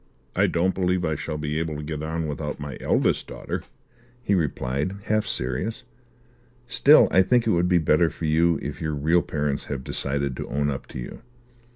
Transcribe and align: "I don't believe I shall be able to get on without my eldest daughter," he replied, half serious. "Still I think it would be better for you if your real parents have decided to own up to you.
"I 0.35 0.47
don't 0.47 0.73
believe 0.73 1.05
I 1.05 1.13
shall 1.13 1.37
be 1.37 1.59
able 1.59 1.77
to 1.77 1.83
get 1.83 2.01
on 2.01 2.25
without 2.25 2.59
my 2.59 2.75
eldest 2.81 3.27
daughter," 3.27 3.61
he 4.23 4.33
replied, 4.33 4.95
half 5.03 5.27
serious. 5.27 5.83
"Still 6.65 7.07
I 7.11 7.21
think 7.21 7.45
it 7.45 7.51
would 7.51 7.69
be 7.69 7.77
better 7.77 8.09
for 8.09 8.25
you 8.25 8.57
if 8.63 8.81
your 8.81 8.95
real 8.95 9.21
parents 9.21 9.65
have 9.65 9.83
decided 9.83 10.35
to 10.37 10.49
own 10.49 10.71
up 10.71 10.87
to 10.87 10.97
you. 10.97 11.21